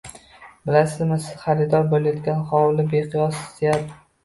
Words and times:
Bilasizmi, 0.69 1.17
siz 1.25 1.35
xaridor 1.43 1.85
bo`layotgan 1.93 2.43
hovli 2.55 2.89
bexosiyat 2.97 3.97